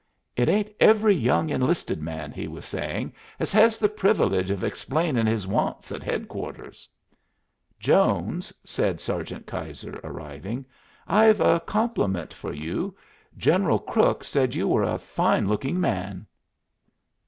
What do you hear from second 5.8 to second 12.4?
at headquarters." "Jones," said Sergeant Keyser, arriving, "I've a compliment